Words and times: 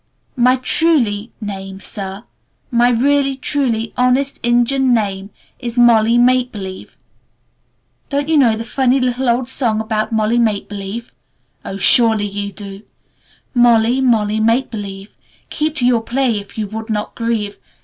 My 0.35 0.55
truly 0.55 1.29
name, 1.41 1.79
Sir, 1.79 2.23
my 2.71 2.89
really, 2.89 3.35
truly, 3.35 3.93
honest 3.95 4.39
injun 4.41 4.95
name 4.95 5.29
is 5.59 5.77
'Molly 5.77 6.17
Make 6.17 6.51
Believe'. 6.51 6.97
Don't 8.09 8.27
you 8.27 8.35
know 8.35 8.55
the 8.57 8.63
funny 8.63 8.99
little 8.99 9.29
old 9.29 9.47
song 9.47 9.79
about 9.79 10.11
'Molly 10.11 10.39
Make 10.39 10.67
Believe'? 10.67 11.11
Oh, 11.63 11.77
surely 11.77 12.25
you 12.27 12.51
do: 12.51 12.81
"'Molly, 13.53 14.01
Molly 14.01 14.39
Make 14.39 14.71
Believe, 14.71 15.15
Keep 15.51 15.75
to 15.75 15.85
your 15.85 16.01
play 16.01 16.39
if 16.39 16.57
you 16.57 16.65
would 16.65 16.89
not 16.89 17.13
grieve! 17.13 17.59